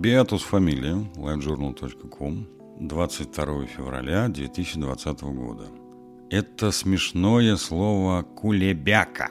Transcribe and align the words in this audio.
Beatus 0.00 0.44
фамилия, 0.44 0.94
livejournal.com, 1.16 2.46
22 2.78 3.66
февраля 3.66 4.28
2020 4.28 5.22
года. 5.22 5.64
Это 6.30 6.70
смешное 6.70 7.56
слово 7.56 8.22
«кулебяка». 8.22 9.28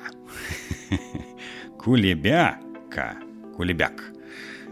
Кулебяка. 1.79 3.15
Кулебяк. 3.55 4.11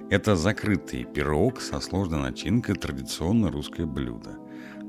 Это 0.10 0.36
закрытый 0.36 1.06
пирог 1.06 1.62
со 1.62 1.80
сложной 1.80 2.20
начинкой, 2.20 2.76
традиционно 2.76 3.50
русское 3.50 3.86
блюдо. 3.86 4.38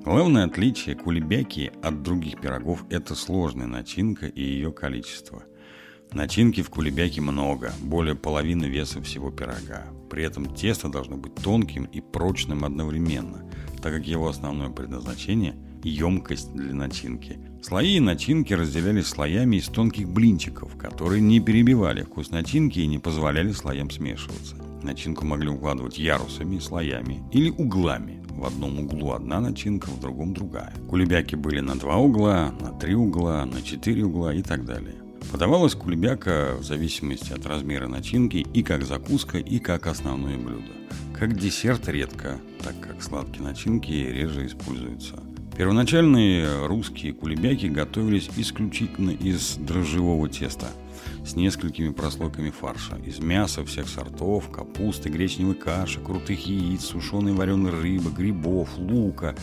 Главное 0.04 0.46
отличие 0.46 0.96
кулебяки 0.96 1.70
от 1.84 2.02
других 2.02 2.40
пирогов– 2.40 2.84
это 2.90 3.14
сложная 3.14 3.68
начинка 3.68 4.26
и 4.26 4.42
ее 4.42 4.72
количество. 4.72 5.44
Начинки 6.12 6.62
в 6.62 6.70
кулебяке 6.70 7.20
много, 7.20 7.72
более 7.82 8.14
половины 8.14 8.64
веса 8.64 9.02
всего 9.02 9.30
пирога. 9.30 9.84
При 10.10 10.24
этом 10.24 10.54
тесто 10.54 10.88
должно 10.88 11.16
быть 11.16 11.34
тонким 11.34 11.84
и 11.84 12.00
прочным 12.00 12.64
одновременно, 12.64 13.44
так 13.82 13.92
как 13.92 14.06
его 14.06 14.28
основное 14.28 14.70
предназначение– 14.70 15.54
емкость 15.82 16.52
для 16.52 16.74
начинки. 16.74 17.38
Слои 17.62 17.96
и 17.96 18.00
начинки 18.00 18.52
разделялись 18.52 19.06
слоями 19.06 19.56
из 19.56 19.66
тонких 19.66 20.08
блинчиков, 20.08 20.76
которые 20.76 21.20
не 21.20 21.40
перебивали 21.40 22.02
вкус 22.02 22.30
начинки 22.30 22.78
и 22.80 22.86
не 22.86 22.98
позволяли 22.98 23.52
слоям 23.52 23.90
смешиваться. 23.90 24.56
Начинку 24.82 25.24
могли 25.24 25.48
укладывать 25.48 25.98
ярусами, 25.98 26.58
слоями 26.58 27.22
или 27.32 27.50
углами. 27.50 28.22
В 28.28 28.44
одном 28.44 28.80
углу 28.80 29.12
одна 29.12 29.40
начинка, 29.40 29.86
в 29.86 30.00
другом 30.00 30.34
другая. 30.34 30.74
Кулебяки 30.88 31.36
были 31.36 31.60
на 31.60 31.74
два 31.76 31.96
угла, 31.96 32.52
на 32.60 32.70
три 32.72 32.94
угла, 32.94 33.46
на 33.46 33.62
четыре 33.62 34.04
угла 34.04 34.34
и 34.34 34.42
так 34.42 34.64
далее. 34.66 35.05
Подавалась 35.36 35.74
кулебяка 35.74 36.56
в 36.58 36.62
зависимости 36.62 37.30
от 37.34 37.44
размера 37.44 37.88
начинки 37.88 38.38
и 38.38 38.62
как 38.62 38.86
закуска, 38.86 39.36
и 39.36 39.58
как 39.58 39.86
основное 39.86 40.38
блюдо. 40.38 40.72
Как 41.14 41.38
десерт 41.38 41.86
редко, 41.88 42.40
так 42.64 42.80
как 42.80 43.02
сладкие 43.02 43.42
начинки 43.42 43.92
реже 43.92 44.46
используются. 44.46 45.22
Первоначальные 45.54 46.66
русские 46.66 47.12
кулебяки 47.12 47.66
готовились 47.66 48.30
исключительно 48.38 49.10
из 49.10 49.56
дрожжевого 49.56 50.26
теста– 50.30 50.70
с 51.26 51.36
несколькими 51.36 51.90
прослойками 51.90 52.48
фарша. 52.48 52.96
Из 53.04 53.18
мяса 53.18 53.62
всех 53.62 53.88
сортов, 53.88 54.50
капусты, 54.50 55.10
гречневой 55.10 55.54
каши, 55.54 56.00
крутых 56.00 56.46
яиц, 56.46 56.82
сушеной 56.82 57.34
вареной 57.34 57.72
рыбы, 57.72 58.10
грибов, 58.10 58.70
лука. 58.78 59.34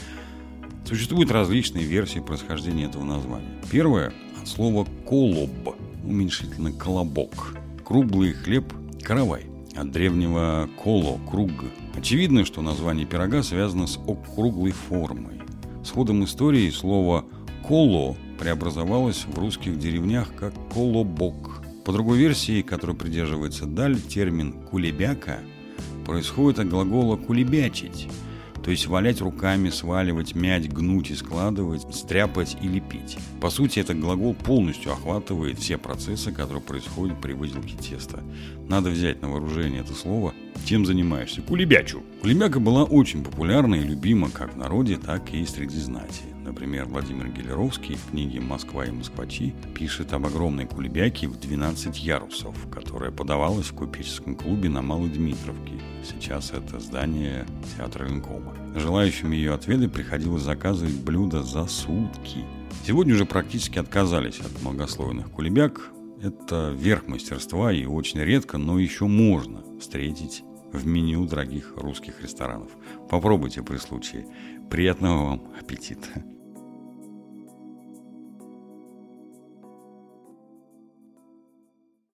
Существуют 0.85 1.29
различные 1.29 1.85
версии 1.85 2.17
происхождения 2.17 2.85
этого 2.85 3.03
названия. 3.03 3.61
Первое 3.69 4.11
от 4.43 4.49
слова 4.49 4.85
«колоб», 5.07 5.72
уменьшительно 6.03 6.71
«колобок». 6.71 7.55
Круглый 7.83 8.33
хлеб– 8.33 8.71
каравай. 9.03 9.45
От 9.75 9.91
древнего 9.91 10.69
«коло»– 10.83 11.19
круг. 11.29 11.51
Очевидно, 11.95 12.45
что 12.45 12.61
название 12.61 13.05
пирога 13.05 13.43
связано 13.43 13.87
с 13.87 13.97
округлой 13.97 14.71
формой. 14.71 15.41
С 15.83 15.89
ходом 15.89 16.23
истории 16.23 16.69
слово 16.69 17.25
«коло» 17.67 18.15
преобразовалось 18.39 19.25
в 19.25 19.37
русских 19.37 19.79
деревнях 19.79 20.33
как 20.35 20.53
«колобок». 20.73 21.61
По 21.85 21.91
другой 21.91 22.17
версии, 22.17 22.61
которой 22.61 22.95
придерживается 22.95 23.65
Даль, 23.65 23.99
термин 23.99 24.53
«кулебяка» 24.69 25.39
происходит 26.05 26.59
от 26.59 26.69
глагола 26.69 27.17
«кулебячить», 27.17 28.07
то 28.63 28.71
есть 28.71 28.87
валять 28.87 29.19
руками, 29.21 29.69
сваливать, 29.69 30.35
мять, 30.35 30.71
гнуть 30.71 31.11
и 31.11 31.15
складывать, 31.15 31.83
стряпать 31.93 32.55
и 32.61 32.67
лепить. 32.67 33.17
По 33.41 33.49
сути, 33.49 33.79
этот 33.79 33.99
глагол 33.99 34.33
полностью 34.33 34.93
охватывает 34.93 35.59
все 35.59 35.77
процессы, 35.77 36.31
которые 36.31 36.61
происходят 36.61 37.19
при 37.19 37.33
выделке 37.33 37.75
теста. 37.75 38.21
Надо 38.69 38.89
взять 38.89 39.21
на 39.21 39.29
вооружение 39.29 39.81
это 39.81 39.93
слово. 39.93 40.33
Чем 40.65 40.85
занимаешься? 40.85 41.41
Кулебячу. 41.41 42.03
Кулебяка 42.21 42.59
была 42.59 42.83
очень 42.83 43.23
популярна 43.23 43.75
и 43.75 43.83
любима 43.83 44.29
как 44.29 44.53
в 44.53 44.57
народе, 44.57 44.97
так 44.97 45.33
и 45.33 45.45
среди 45.45 45.77
знати. 45.77 46.23
Например, 46.45 46.85
Владимир 46.85 47.27
Гелеровский 47.29 47.95
в 47.95 48.11
книге 48.11 48.39
«Москва 48.39 48.85
и 48.85 48.91
москвачи» 48.91 49.53
пишет 49.73 50.13
об 50.13 50.25
огромной 50.25 50.65
кулебяке 50.65 51.27
в 51.27 51.39
12 51.39 52.03
ярусов, 52.03 52.55
которая 52.69 53.11
подавалась 53.11 53.67
в 53.67 53.73
купеческом 53.73 54.35
клубе 54.35 54.69
на 54.69 54.81
Малой 54.81 55.09
Дмитровке. 55.09 55.73
Сейчас 56.03 56.51
это 56.51 56.79
здание 56.79 57.45
театра 57.77 58.05
Ленкома. 58.05 58.53
Желающим 58.75 59.31
ее 59.31 59.53
отведать 59.53 59.93
приходилось 59.93 60.43
заказывать 60.43 60.95
блюдо 60.95 61.43
за 61.43 61.65
сутки. 61.65 62.45
Сегодня 62.85 63.13
уже 63.13 63.25
практически 63.25 63.79
отказались 63.79 64.39
от 64.39 64.61
многослойных 64.61 65.29
кулебяк. 65.31 65.91
Это 66.23 66.71
верх 66.71 67.07
мастерства 67.07 67.73
и 67.73 67.85
очень 67.85 68.21
редко, 68.21 68.57
но 68.57 68.79
еще 68.79 69.07
можно 69.07 69.77
встретить 69.77 70.43
в 70.71 70.87
меню 70.87 71.25
дорогих 71.25 71.73
русских 71.75 72.21
ресторанов. 72.21 72.71
Попробуйте 73.09 73.61
при 73.61 73.75
случае. 73.75 74.25
Приятного 74.69 75.25
вам 75.25 75.53
аппетита! 75.59 76.23